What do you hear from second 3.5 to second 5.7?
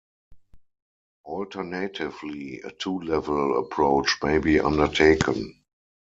approach may be undertaken.